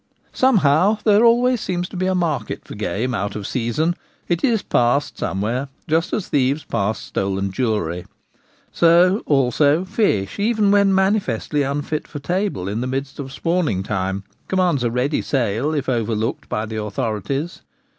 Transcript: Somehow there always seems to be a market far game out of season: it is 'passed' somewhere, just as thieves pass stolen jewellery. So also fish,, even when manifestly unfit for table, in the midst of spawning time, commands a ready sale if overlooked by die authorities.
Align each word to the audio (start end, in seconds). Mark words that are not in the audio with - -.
Somehow 0.33 0.97
there 1.03 1.23
always 1.23 1.61
seems 1.61 1.87
to 1.89 1.95
be 1.95 2.07
a 2.07 2.15
market 2.15 2.67
far 2.67 2.75
game 2.75 3.13
out 3.13 3.35
of 3.35 3.45
season: 3.45 3.95
it 4.27 4.43
is 4.43 4.63
'passed' 4.63 5.19
somewhere, 5.19 5.67
just 5.87 6.11
as 6.11 6.27
thieves 6.29 6.63
pass 6.63 6.97
stolen 6.99 7.51
jewellery. 7.51 8.05
So 8.71 9.21
also 9.27 9.85
fish,, 9.85 10.39
even 10.39 10.71
when 10.71 10.91
manifestly 10.95 11.61
unfit 11.61 12.07
for 12.07 12.17
table, 12.17 12.67
in 12.67 12.81
the 12.81 12.87
midst 12.87 13.19
of 13.19 13.31
spawning 13.31 13.83
time, 13.83 14.23
commands 14.47 14.83
a 14.83 14.89
ready 14.89 15.21
sale 15.21 15.71
if 15.71 15.87
overlooked 15.87 16.49
by 16.49 16.65
die 16.65 16.77
authorities. 16.77 17.61